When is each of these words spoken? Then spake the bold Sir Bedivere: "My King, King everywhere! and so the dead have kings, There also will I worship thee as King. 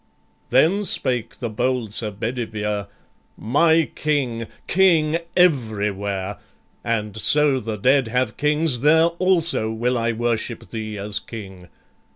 Then 0.49 0.83
spake 0.83 1.37
the 1.37 1.47
bold 1.47 1.93
Sir 1.93 2.09
Bedivere: 2.09 2.87
"My 3.37 3.87
King, 3.93 4.47
King 4.65 5.19
everywhere! 5.37 6.37
and 6.83 7.15
so 7.15 7.59
the 7.59 7.77
dead 7.77 8.07
have 8.07 8.35
kings, 8.35 8.79
There 8.79 9.05
also 9.19 9.69
will 9.69 9.99
I 9.99 10.11
worship 10.13 10.71
thee 10.71 10.97
as 10.97 11.19
King. 11.19 11.67